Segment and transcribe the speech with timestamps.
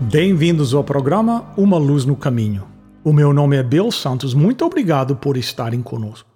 [0.00, 2.68] Bem-vindos ao programa Uma Luz no Caminho.
[3.02, 6.30] O meu nome é Bill Santos, muito obrigado por estarem conosco.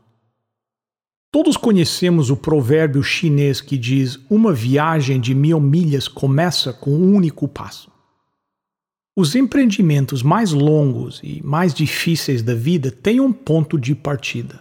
[1.31, 7.15] Todos conhecemos o provérbio chinês que diz: Uma viagem de mil milhas começa com um
[7.15, 7.89] único passo.
[9.17, 14.61] Os empreendimentos mais longos e mais difíceis da vida têm um ponto de partida.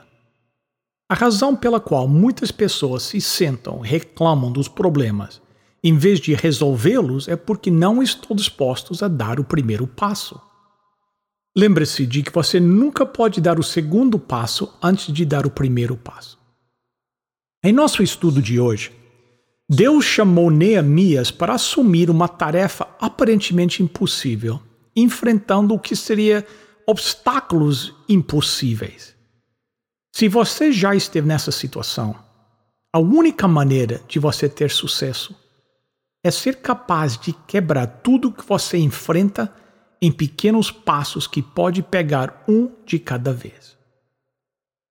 [1.09, 5.41] A razão pela qual muitas pessoas se sentam, reclamam dos problemas
[5.83, 10.39] em vez de resolvê-los, é porque não estão dispostos a dar o primeiro passo.
[11.55, 15.97] Lembre-se de que você nunca pode dar o segundo passo antes de dar o primeiro
[15.97, 16.39] passo.
[17.63, 18.91] Em nosso estudo de hoje,
[19.69, 24.61] Deus chamou Neemias para assumir uma tarefa aparentemente impossível,
[24.95, 26.45] enfrentando o que seria
[26.85, 29.15] obstáculos impossíveis.
[30.13, 32.15] Se você já esteve nessa situação,
[32.93, 35.35] a única maneira de você ter sucesso
[36.23, 39.53] é ser capaz de quebrar tudo que você enfrenta
[40.01, 43.77] em pequenos passos que pode pegar um de cada vez.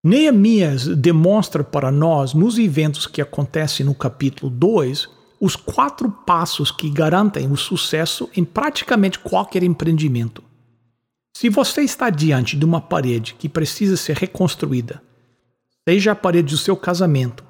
[0.03, 5.09] Neemias demonstra para nós, nos eventos que acontecem no capítulo 2,
[5.41, 10.43] os quatro passos que garantem o sucesso em praticamente qualquer empreendimento.
[11.37, 15.03] Se você está diante de uma parede que precisa ser reconstruída,
[15.89, 17.45] seja a parede do seu casamento,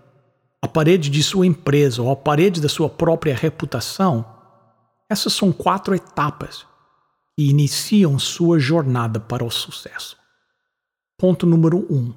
[0.63, 4.25] a parede de sua empresa ou a parede da sua própria reputação,
[5.09, 6.67] essas são quatro etapas
[7.37, 10.17] que iniciam sua jornada para o sucesso.
[11.19, 12.13] Ponto número um: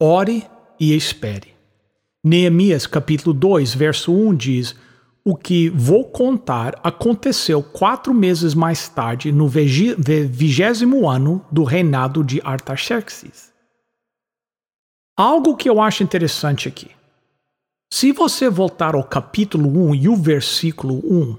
[0.00, 0.48] ore
[0.80, 1.52] e espere.
[2.24, 4.76] Neemias capítulo 2, verso 1 diz:
[5.24, 12.40] O que vou contar aconteceu quatro meses mais tarde, no vigésimo ano do reinado de
[12.42, 13.52] Artaxerxes.
[15.16, 16.90] Algo que eu acho interessante aqui.
[17.94, 21.36] Se você voltar ao capítulo 1 e o versículo 1,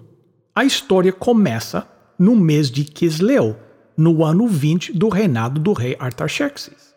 [0.53, 1.87] a história começa
[2.17, 3.57] no mês de Quisleu,
[3.97, 6.93] no ano 20 do reinado do rei Artaxerxes.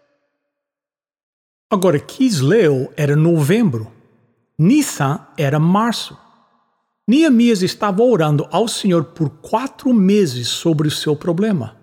[1.70, 3.90] Agora, Quisleu era novembro,
[4.58, 6.18] Nissan era março.
[7.08, 11.78] Neemias estava orando ao Senhor por quatro meses sobre o seu problema.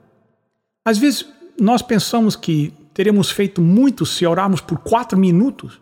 [0.85, 1.25] Às vezes,
[1.59, 5.81] nós pensamos que teremos feito muito se orarmos por quatro minutos.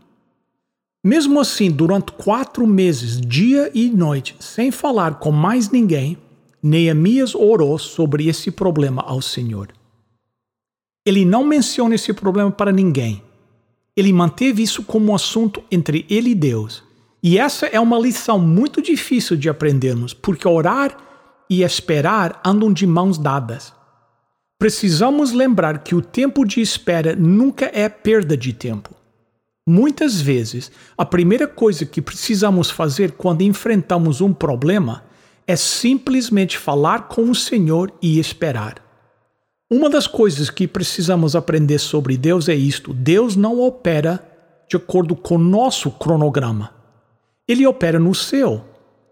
[1.04, 6.16] Mesmo assim, durante quatro meses, dia e noite, sem falar com mais ninguém,
[6.62, 9.70] Neemias orou sobre esse problema ao Senhor.
[11.04, 13.24] Ele não menciona esse problema para ninguém.
[13.98, 16.84] Ele manteve isso como um assunto entre ele e Deus.
[17.24, 20.96] E essa é uma lição muito difícil de aprendermos, porque orar
[21.50, 23.74] e esperar andam de mãos dadas.
[24.60, 29.01] Precisamos lembrar que o tempo de espera nunca é perda de tempo.
[29.68, 35.04] Muitas vezes, a primeira coisa que precisamos fazer quando enfrentamos um problema
[35.46, 38.76] é simplesmente falar com o Senhor e esperar.
[39.70, 44.28] Uma das coisas que precisamos aprender sobre Deus é isto: Deus não opera
[44.68, 46.74] de acordo com nosso cronograma.
[47.48, 48.64] Ele opera no seu.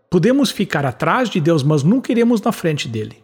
[0.10, 3.24] Podemos ficar atrás de Deus, mas nunca iremos na frente dele.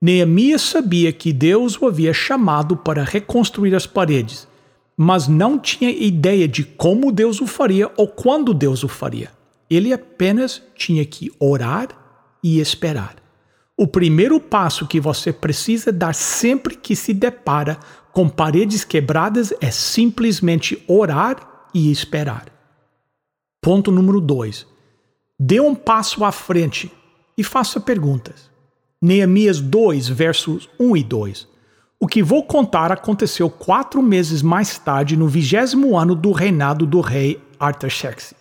[0.00, 4.48] Neemias sabia que Deus o havia chamado para reconstruir as paredes
[4.96, 9.30] mas não tinha ideia de como Deus o faria ou quando Deus o faria.
[9.68, 11.88] Ele apenas tinha que orar
[12.42, 13.16] e esperar.
[13.76, 17.78] O primeiro passo que você precisa dar sempre que se depara
[18.12, 22.46] com paredes quebradas é simplesmente orar e esperar.
[23.60, 24.66] Ponto número 2.
[25.38, 26.92] Dê um passo à frente
[27.36, 28.48] e faça perguntas.
[29.02, 31.48] Neemias 2, versos 1 e 2.
[32.04, 37.00] O que vou contar aconteceu quatro meses mais tarde, no vigésimo ano do reinado do
[37.00, 38.36] rei Artaxerxes.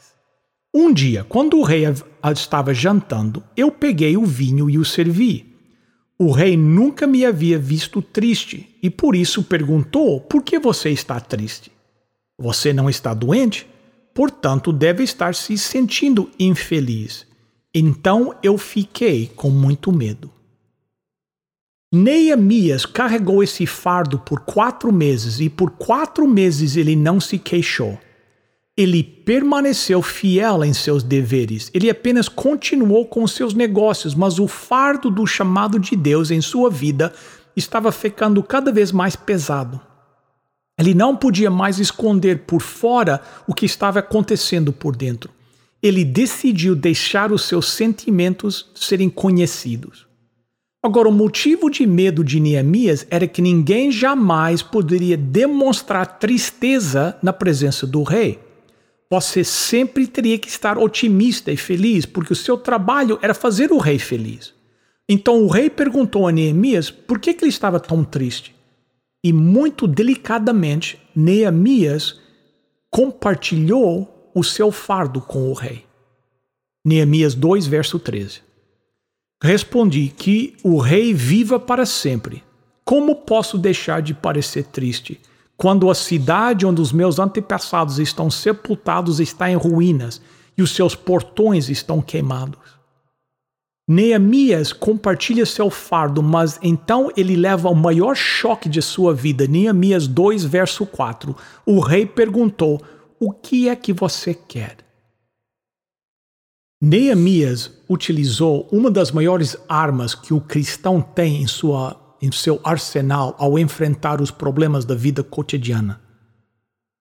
[0.74, 1.86] Um dia, quando o rei
[2.34, 5.56] estava jantando, eu peguei o vinho e o servi.
[6.20, 11.18] O rei nunca me havia visto triste e por isso perguntou: Por que você está
[11.22, 11.72] triste?
[12.38, 13.66] Você não está doente?
[14.14, 17.26] Portanto, deve estar se sentindo infeliz.
[17.74, 20.30] Então eu fiquei com muito medo.
[21.96, 28.00] Neemias carregou esse fardo por quatro meses e por quatro meses ele não se queixou.
[28.76, 31.70] Ele permaneceu fiel em seus deveres.
[31.72, 36.68] Ele apenas continuou com seus negócios, mas o fardo do chamado de Deus em sua
[36.68, 37.14] vida
[37.56, 39.80] estava ficando cada vez mais pesado.
[40.80, 45.30] Ele não podia mais esconder por fora o que estava acontecendo por dentro.
[45.80, 50.12] Ele decidiu deixar os seus sentimentos serem conhecidos.
[50.86, 57.32] Agora, o motivo de medo de Neemias era que ninguém jamais poderia demonstrar tristeza na
[57.32, 58.38] presença do rei.
[59.10, 63.78] Você sempre teria que estar otimista e feliz, porque o seu trabalho era fazer o
[63.78, 64.54] rei feliz.
[65.08, 68.54] Então o rei perguntou a Neemias por que, que ele estava tão triste.
[69.24, 72.20] E muito delicadamente, Neemias
[72.92, 75.86] compartilhou o seu fardo com o rei.
[76.86, 78.53] Neemias 2, verso 13.
[79.46, 82.42] Respondi que o rei viva para sempre.
[82.86, 85.20] Como posso deixar de parecer triste
[85.58, 90.22] quando a cidade onde os meus antepassados estão sepultados está em ruínas
[90.58, 92.58] e os seus portões estão queimados?
[93.86, 99.46] Neemias compartilha seu fardo, mas então ele leva o maior choque de sua vida.
[99.46, 101.36] Neemias 2, verso 4.
[101.66, 102.82] O rei perguntou:
[103.20, 104.83] O que é que você quer?
[106.86, 113.34] Neemias utilizou uma das maiores armas que o cristão tem em, sua, em seu arsenal
[113.40, 116.02] ao enfrentar os problemas da vida cotidiana.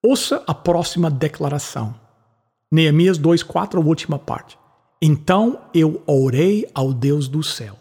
[0.01, 1.93] Ouça a próxima declaração.
[2.71, 4.57] Neemias 2,4, a última parte.
[5.01, 7.77] Então eu orei ao Deus do céu.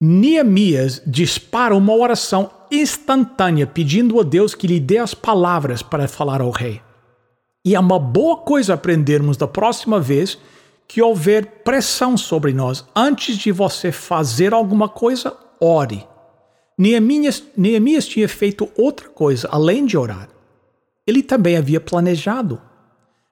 [0.00, 6.40] Neemias dispara uma oração instantânea pedindo a Deus que lhe dê as palavras para falar
[6.40, 6.85] ao rei.
[7.66, 10.38] E é uma boa coisa aprendermos da próxima vez
[10.86, 12.84] que houver pressão sobre nós.
[12.94, 16.06] Antes de você fazer alguma coisa, ore.
[16.78, 20.28] Neemias, Neemias tinha feito outra coisa além de orar.
[21.04, 22.62] Ele também havia planejado.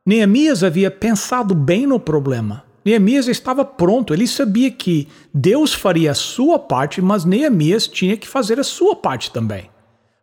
[0.05, 2.65] Neemias havia pensado bem no problema.
[2.85, 8.27] Neemias estava pronto, ele sabia que Deus faria a sua parte, mas Neemias tinha que
[8.27, 9.71] fazer a sua parte também.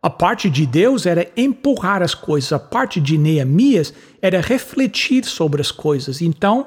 [0.02, 5.60] A parte de Deus era empurrar as coisas, a parte de Neemias era refletir sobre
[5.60, 6.20] as coisas.
[6.20, 6.66] Então,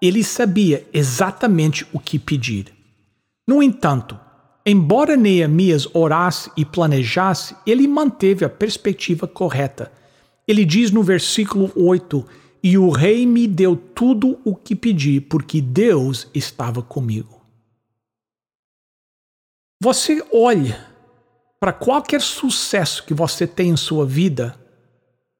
[0.00, 2.72] ele sabia exatamente o que pedir.
[3.44, 4.16] No entanto,
[4.64, 9.90] embora Neemias orasse e planejasse, ele manteve a perspectiva correta.
[10.46, 12.24] Ele diz no versículo 8
[12.62, 17.44] e o rei me deu tudo o que pedi, porque Deus estava comigo.
[19.82, 20.95] Você olha
[21.58, 24.58] para qualquer sucesso que você tem em sua vida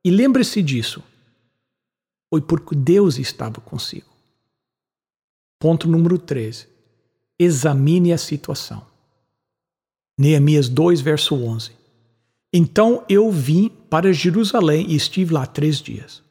[0.05, 1.03] e lembre-se disso.
[2.31, 4.09] Foi porque Deus estava consigo.
[5.59, 6.69] Ponto número 13.
[7.39, 8.85] Examine a situação.
[10.19, 11.73] Neemias 2, verso 11.
[12.53, 16.23] Então eu vim para Jerusalém e estive lá três dias.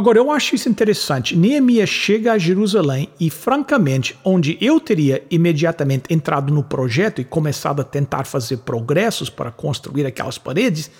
[0.00, 1.36] Agora, eu acho isso interessante.
[1.36, 7.82] Neemias chega a Jerusalém e, francamente, onde eu teria imediatamente entrado no projeto e começado
[7.82, 10.90] a tentar fazer progressos para construir aquelas paredes,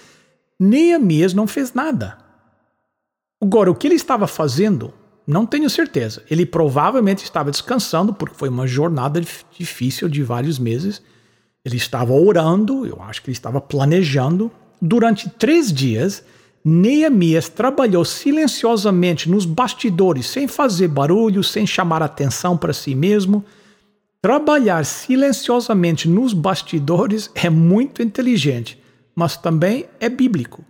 [0.61, 2.19] Neemias não fez nada.
[3.43, 4.93] Agora, o que ele estava fazendo,
[5.27, 6.23] não tenho certeza.
[6.31, 9.19] Ele provavelmente estava descansando, porque foi uma jornada
[9.59, 11.01] difícil de vários meses.
[11.65, 14.53] Ele estava orando, eu acho que ele estava planejando.
[14.79, 16.23] Durante três dias,
[16.65, 23.45] Neemias trabalhou silenciosamente nos bastidores, sem fazer barulho, sem chamar atenção para si mesmo.
[24.21, 28.79] Trabalhar silenciosamente nos bastidores é muito inteligente,
[29.15, 30.63] mas também é bíblico.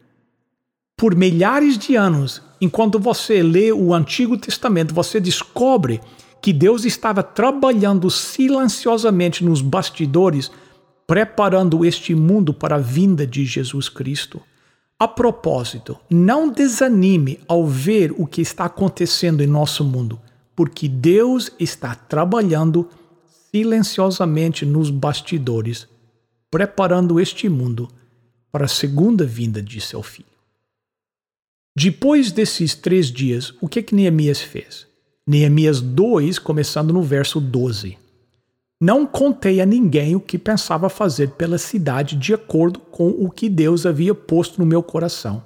[0.97, 6.01] Por milhares de anos, enquanto você lê o Antigo Testamento, você descobre
[6.41, 10.53] que Deus estava trabalhando silenciosamente nos bastidores,
[11.05, 14.41] preparando este mundo para a vinda de Jesus Cristo.
[15.01, 20.21] A propósito, não desanime ao ver o que está acontecendo em nosso mundo,
[20.55, 22.87] porque Deus está trabalhando
[23.51, 25.89] silenciosamente nos bastidores,
[26.51, 27.89] preparando este mundo
[28.53, 30.29] para a segunda vinda de seu filho.
[31.75, 34.87] Depois desses três dias, o que, que Neemias fez?
[35.27, 37.97] Neemias 2, começando no verso 12.
[38.83, 43.47] Não contei a ninguém o que pensava fazer pela cidade de acordo com o que
[43.47, 45.45] Deus havia posto no meu coração.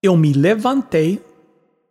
[0.00, 1.20] Eu me levantei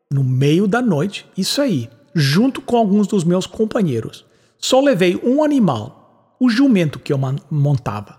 [0.09, 4.25] no meio da noite e saí, junto com alguns dos meus companheiros.
[4.57, 7.19] Só levei um animal, o jumento que eu
[7.51, 8.17] montava.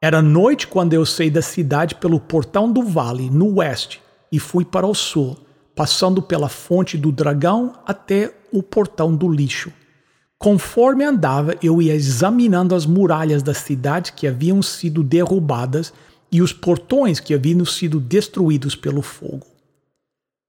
[0.00, 4.00] Era noite quando eu saí da cidade pelo portão do vale, no oeste,
[4.32, 5.36] e fui para o sul,
[5.74, 9.70] passando pela fonte do dragão até o portão do lixo.
[10.44, 15.90] Conforme andava, eu ia examinando as muralhas da cidade que haviam sido derrubadas
[16.30, 19.46] e os portões que haviam sido destruídos pelo fogo.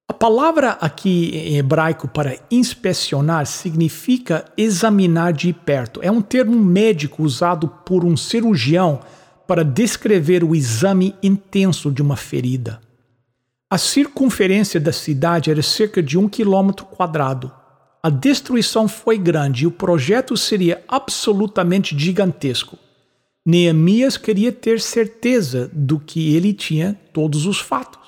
[0.06, 6.02] A palavra aqui em hebraico para inspecionar significa examinar de perto.
[6.04, 9.00] É um termo médico usado por um cirurgião
[9.48, 12.82] para descrever o exame intenso de uma ferida.
[13.72, 17.50] A circunferência da cidade era cerca de um quilômetro quadrado.
[18.06, 22.78] A destruição foi grande e o projeto seria absolutamente gigantesco.
[23.44, 28.08] Neemias queria ter certeza do que ele tinha todos os fatos.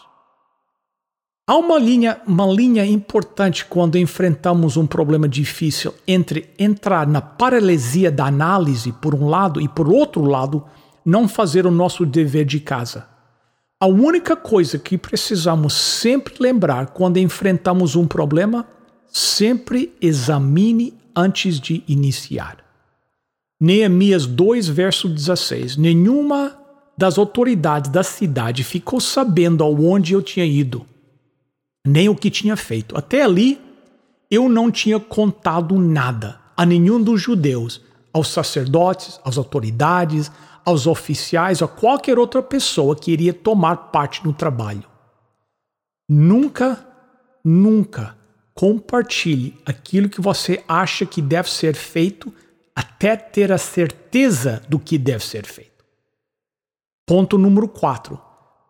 [1.49, 8.11] Há uma linha, uma linha importante quando enfrentamos um problema difícil entre entrar na paralisia
[8.11, 10.63] da análise por um lado e por outro lado
[11.03, 13.07] não fazer o nosso dever de casa.
[13.79, 18.76] A única coisa que precisamos sempre lembrar quando enfrentamos um problema,
[19.09, 22.63] sempre examine antes de iniciar.
[23.59, 25.77] Neemias 2, verso 16.
[25.77, 26.57] Nenhuma
[26.97, 30.85] das autoridades da cidade ficou sabendo aonde eu tinha ido
[31.87, 32.97] nem o que tinha feito.
[32.97, 33.59] Até ali,
[34.29, 40.29] eu não tinha contado nada a nenhum dos judeus, aos sacerdotes, às autoridades,
[40.65, 44.83] aos oficiais, a qualquer outra pessoa que iria tomar parte no trabalho.
[46.09, 46.85] Nunca,
[47.43, 48.17] nunca
[48.57, 52.33] compartilhe aquilo que você acha que deve ser feito
[52.75, 55.85] até ter a certeza do que deve ser feito.
[57.05, 58.19] Ponto número 4.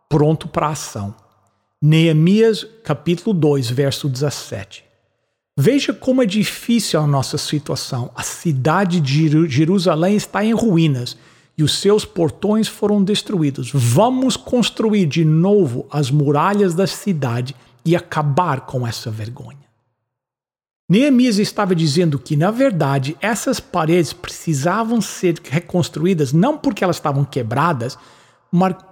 [0.10, 1.15] Pronto para ação.
[1.82, 4.84] Neemias capítulo 2, verso 17.
[5.58, 8.12] Veja como é difícil a nossa situação.
[8.13, 11.17] A cidade de Jerusalém está em ruínas
[11.58, 13.72] e os seus portões foram destruídos.
[13.74, 19.67] Vamos construir de novo as muralhas da cidade e acabar com essa vergonha.
[20.89, 27.25] Neemias estava dizendo que, na verdade, essas paredes precisavam ser reconstruídas não porque elas estavam
[27.25, 27.98] quebradas,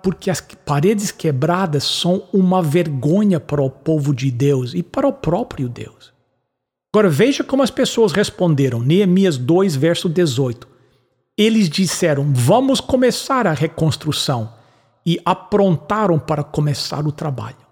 [0.03, 5.13] porque as paredes quebradas são uma vergonha para o povo de Deus e para o
[5.13, 6.13] próprio Deus.
[6.93, 8.81] Agora veja como as pessoas responderam.
[8.81, 10.67] Neemias 2, verso 18.
[11.37, 14.53] Eles disseram: Vamos começar a reconstrução
[15.05, 17.64] e aprontaram para começar o trabalho.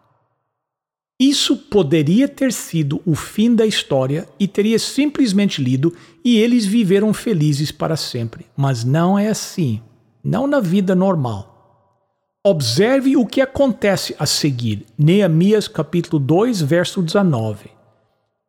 [1.23, 7.13] Isso poderia ter sido o fim da história e teria simplesmente lido e eles viveram
[7.13, 8.45] felizes para sempre.
[8.57, 9.81] Mas não é assim.
[10.21, 11.95] Não na vida normal.
[12.45, 14.85] Observe o que acontece a seguir.
[14.97, 17.69] Neemias capítulo 2, verso 19.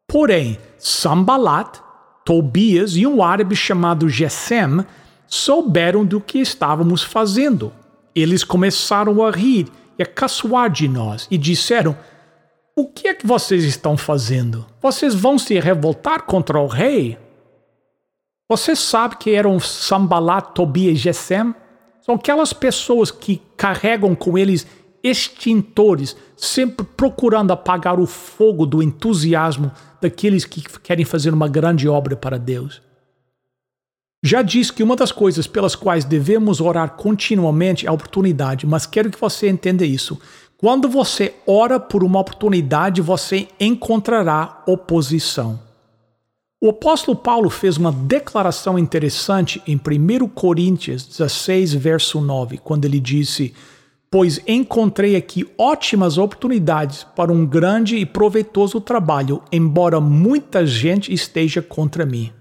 [0.09, 1.79] Porém, Sambalat,
[2.25, 4.85] Tobias e um árabe chamado Gesem
[5.29, 7.73] souberam do que estávamos fazendo.
[8.17, 11.97] Eles começaram a rir e a caçoar de nós e disseram:
[12.77, 14.67] O que é que vocês estão fazendo?
[14.83, 17.17] Vocês vão se revoltar contra o rei?
[18.51, 21.55] Você sabe que eram Sambalat, Tobias e Gesem?
[22.03, 24.67] São aquelas pessoas que carregam com eles
[25.05, 32.17] extintores, sempre procurando apagar o fogo do entusiasmo daqueles que querem fazer uma grande obra
[32.17, 32.83] para Deus.
[34.27, 38.87] Já disse que uma das coisas pelas quais devemos orar continuamente é a oportunidade, mas
[38.87, 40.19] quero que você entenda isso.
[40.59, 45.61] Quando você ora por uma oportunidade, você encontrará oposição.
[46.61, 52.99] O apóstolo Paulo fez uma declaração interessante em 1 Coríntios 16, verso 9, quando ele
[52.99, 53.53] disse:
[54.11, 61.61] Pois encontrei aqui ótimas oportunidades para um grande e proveitoso trabalho, embora muita gente esteja
[61.61, 62.33] contra mim.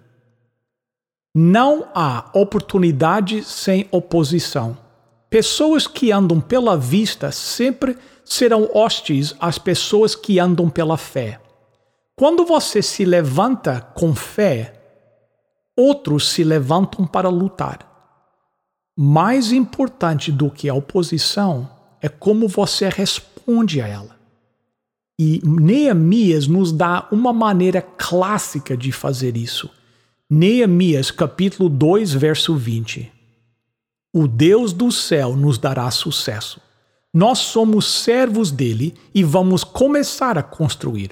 [1.35, 4.82] Não há oportunidade sem oposição.
[5.33, 11.41] Pessoas que andam pela vista sempre serão hostis às pessoas que andam pela fé.
[12.15, 14.79] Quando você se levanta com fé,
[15.75, 17.79] outros se levantam para lutar.
[18.95, 21.67] Mais importante do que a oposição
[21.99, 24.15] é como você responde a ela.
[25.19, 29.67] E Neemias nos dá uma maneira clássica de fazer isso.
[30.29, 33.22] Neemias capítulo 2, verso 20.
[34.15, 36.61] O Deus do céu nos dará sucesso.
[37.11, 41.09] Nós somos servos dele e vamos começar a construir.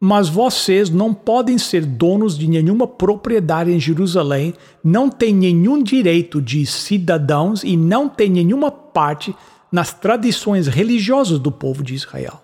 [0.00, 6.40] Mas vocês não podem ser donos de nenhuma propriedade em Jerusalém, não têm nenhum direito
[6.40, 9.34] de cidadãos e não têm nenhuma parte
[9.70, 12.42] nas tradições religiosas do povo de Israel.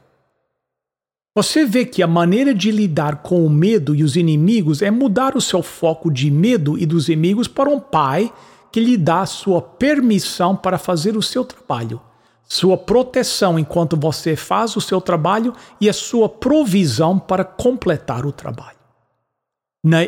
[1.34, 5.34] Você vê que a maneira de lidar com o medo e os inimigos é mudar
[5.34, 8.30] o seu foco de medo e dos inimigos para um pai
[8.74, 12.00] que lhe dá sua permissão para fazer o seu trabalho
[12.44, 18.32] sua proteção enquanto você faz o seu trabalho e a sua provisão para completar o
[18.32, 18.76] trabalho.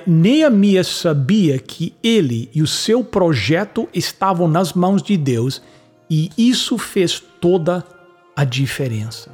[0.04, 5.62] Neemias sabia que ele e o seu projeto estavam nas mãos de Deus
[6.10, 7.86] e isso fez toda
[8.34, 9.30] a diferença.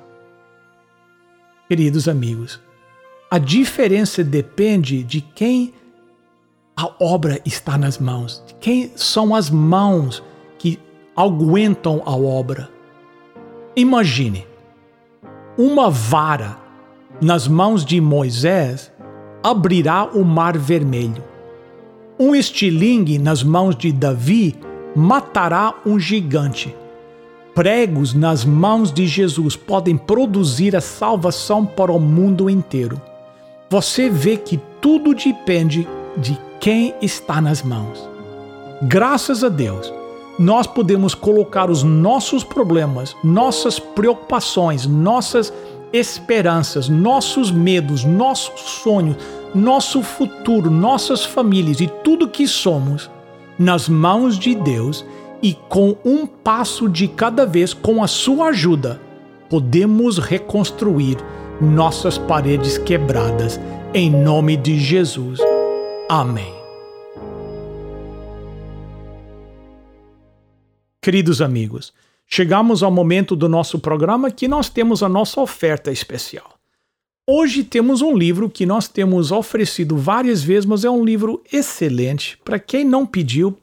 [1.69, 2.61] Queridos amigos,
[3.31, 5.73] a diferença depende de quem
[6.77, 10.23] a obra está nas mãos, quem são as mãos
[10.59, 10.79] que
[11.17, 12.69] aguentam a obra.
[13.77, 14.47] Imagine
[15.57, 16.57] uma vara
[17.21, 18.91] nas mãos de Moisés
[19.43, 21.23] abrirá o mar vermelho.
[22.19, 24.57] Um estilingue nas mãos de Davi
[24.95, 26.75] matará um gigante.
[27.55, 33.01] Pregos nas mãos de Jesus podem produzir a salvação para o mundo inteiro.
[33.69, 35.87] Você vê que tudo depende
[36.17, 38.09] de quem está nas mãos.
[38.83, 39.93] Graças a Deus,
[40.39, 45.53] nós podemos colocar os nossos problemas, nossas preocupações, nossas
[45.93, 49.17] esperanças, nossos medos, nossos sonhos,
[49.53, 53.11] nosso futuro, nossas famílias e tudo que somos
[53.59, 55.05] nas mãos de Deus
[55.43, 59.01] e com um passo de cada vez, com a sua ajuda,
[59.51, 61.17] podemos reconstruir
[61.61, 63.59] nossas paredes quebradas
[63.93, 65.41] em nome de Jesus.
[66.15, 66.53] Amém.
[71.01, 71.91] Queridos amigos,
[72.27, 76.59] chegamos ao momento do nosso programa que nós temos a nossa oferta especial.
[77.27, 82.39] Hoje temos um livro que nós temos oferecido várias vezes, mas é um livro excelente.
[82.45, 83.59] Para quem não pediu,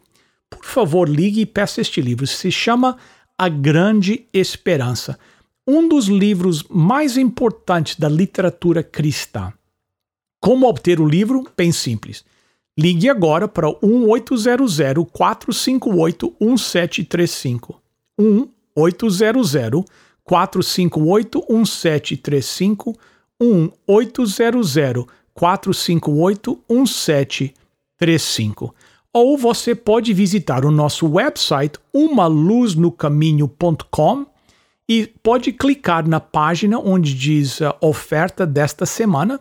[0.50, 2.26] por favor, ligue e peça este livro.
[2.26, 2.98] Se chama
[3.38, 5.20] A Grande Esperança,
[5.68, 9.54] um dos livros mais importantes da literatura cristã.
[10.42, 11.48] Como obter o livro?
[11.56, 12.26] Bem simples.
[12.80, 17.76] Ligue agora para 1800 458 1735.
[18.18, 19.84] 1800
[20.24, 22.96] 458 1735
[23.42, 28.74] 1-800 458 1735.
[29.12, 34.26] Ou você pode visitar o nosso website umaluznocaminho.com
[34.88, 39.38] e pode clicar na página onde diz a oferta desta semana.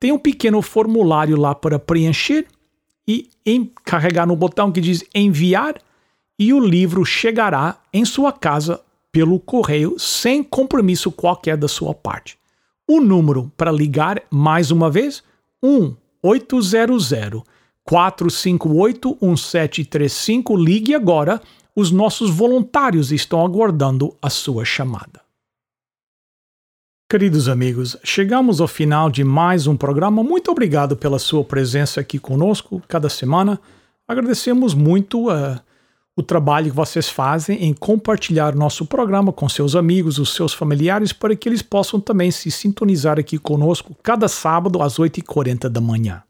[0.00, 2.48] Tem um pequeno formulário lá para preencher
[3.10, 5.74] e em, carregar no botão que diz enviar
[6.38, 12.38] e o livro chegará em sua casa pelo correio sem compromisso qualquer da sua parte.
[12.88, 15.24] O número para ligar mais uma vez:
[15.60, 17.10] 1 800
[17.84, 20.56] 458 1735.
[20.56, 21.40] Ligue agora.
[21.74, 25.20] Os nossos voluntários estão aguardando a sua chamada.
[27.10, 30.22] Queridos amigos, chegamos ao final de mais um programa.
[30.22, 33.58] Muito obrigado pela sua presença aqui conosco cada semana.
[34.06, 35.58] Agradecemos muito uh,
[36.14, 41.12] o trabalho que vocês fazem em compartilhar nosso programa com seus amigos, os seus familiares,
[41.12, 46.22] para que eles possam também se sintonizar aqui conosco cada sábado às 8h40 da manhã.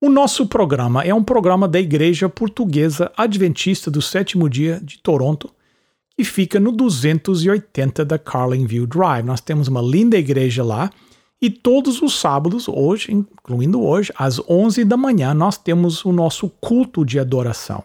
[0.00, 5.50] O nosso programa é um programa da Igreja Portuguesa Adventista do Sétimo Dia de Toronto,
[6.16, 9.24] que fica no 280 da Carlingview Drive.
[9.24, 10.90] Nós temos uma linda igreja lá
[11.40, 16.48] e todos os sábados, hoje, incluindo hoje, às 11 da manhã, nós temos o nosso
[16.60, 17.84] culto de adoração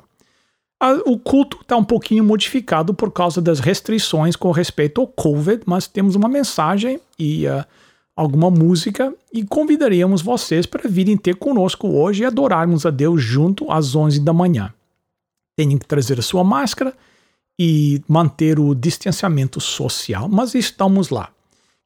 [1.05, 5.87] o culto está um pouquinho modificado por causa das restrições com respeito ao COVID, mas
[5.87, 7.65] temos uma mensagem e uh,
[8.15, 13.69] alguma música e convidaríamos vocês para virem ter conosco hoje e adorarmos a Deus junto
[13.69, 14.73] às 11 da manhã.
[15.57, 16.93] Tem que trazer a sua máscara
[17.59, 21.27] e manter o distanciamento social, mas estamos lá.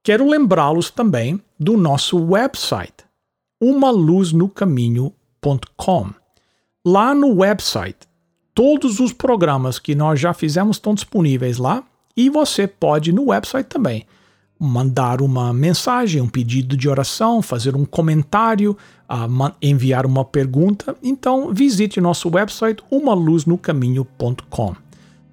[0.04, 3.04] Quero lembrá-los também do nosso website,
[3.60, 6.14] umaluznocaminho.com.
[6.86, 8.08] Lá no website
[8.56, 11.84] Todos os programas que nós já fizemos estão disponíveis lá
[12.16, 14.06] e você pode no website também
[14.60, 18.78] mandar uma mensagem, um pedido de oração, fazer um comentário,
[19.10, 20.96] uh, enviar uma pergunta.
[21.02, 24.76] Então visite nosso website umaluznocaminho.com.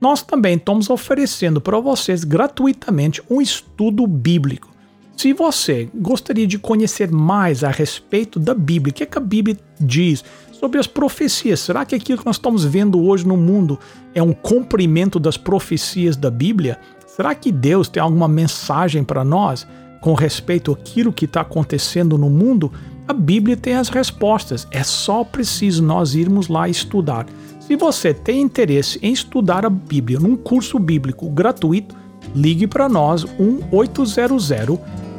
[0.01, 4.71] Nós também estamos oferecendo para vocês gratuitamente um estudo bíblico.
[5.15, 9.21] Se você gostaria de conhecer mais a respeito da Bíblia, o que, é que a
[9.21, 11.61] Bíblia diz sobre as profecias.
[11.61, 13.79] Será que aquilo que nós estamos vendo hoje no mundo
[14.15, 16.79] é um cumprimento das profecias da Bíblia?
[17.07, 19.67] Será que Deus tem alguma mensagem para nós
[20.01, 22.73] com respeito àquilo que está acontecendo no mundo?
[23.09, 27.27] A Bíblia tem as respostas, é só preciso nós irmos lá estudar.
[27.71, 31.95] Se você tem interesse em estudar a Bíblia num curso bíblico gratuito,
[32.35, 34.49] ligue para nós 1 800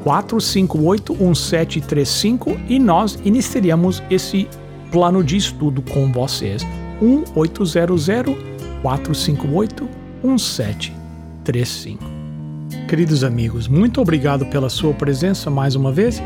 [0.03, 4.49] 458 1735 e nós iniciaremos esse
[4.91, 6.61] plano de estudo com vocês.
[7.01, 8.05] 1800
[8.81, 9.87] 458
[10.21, 12.03] 1735.
[12.89, 16.21] Queridos amigos, muito obrigado pela sua presença mais uma vez.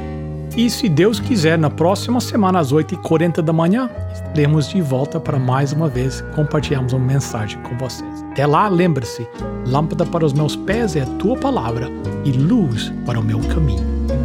[0.58, 5.38] E se Deus quiser, na próxima semana, às 8h40 da manhã, estaremos de volta para
[5.38, 8.24] mais uma vez compartilharmos uma mensagem com vocês.
[8.32, 9.28] Até lá, lembre-se:
[9.68, 11.90] lâmpada para os meus pés é a tua palavra
[12.24, 14.25] e luz para o meu caminho.